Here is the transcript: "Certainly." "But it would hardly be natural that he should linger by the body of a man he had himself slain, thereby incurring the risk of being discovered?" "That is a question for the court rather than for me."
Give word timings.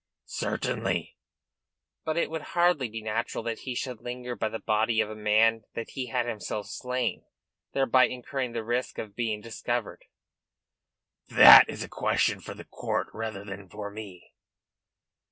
"Certainly." 0.25 1.15
"But 2.05 2.17
it 2.17 2.31
would 2.31 2.41
hardly 2.57 2.89
be 2.89 3.03
natural 3.03 3.43
that 3.43 3.59
he 3.59 3.75
should 3.75 4.01
linger 4.01 4.35
by 4.35 4.49
the 4.49 4.57
body 4.57 4.99
of 4.99 5.11
a 5.11 5.15
man 5.15 5.61
he 5.89 6.07
had 6.07 6.25
himself 6.25 6.65
slain, 6.65 7.23
thereby 7.73 8.07
incurring 8.07 8.53
the 8.53 8.63
risk 8.63 8.97
of 8.97 9.15
being 9.15 9.41
discovered?" 9.41 10.05
"That 11.29 11.69
is 11.69 11.83
a 11.83 11.87
question 11.87 12.39
for 12.39 12.55
the 12.55 12.65
court 12.65 13.09
rather 13.13 13.45
than 13.45 13.69
for 13.69 13.91
me." 13.91 14.33